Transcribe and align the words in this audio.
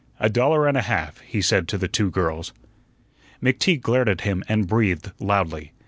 "A 0.19 0.29
dollar 0.31 0.67
and 0.67 0.75
a 0.75 0.81
half," 0.81 1.19
he 1.19 1.43
said 1.43 1.67
to 1.67 1.77
the 1.77 1.87
two 1.87 2.09
girls. 2.09 2.53
McTeague 3.39 3.81
glared 3.83 4.09
at 4.09 4.21
him 4.21 4.43
and 4.49 4.65
breathed 4.67 5.11
loudly. 5.19 5.73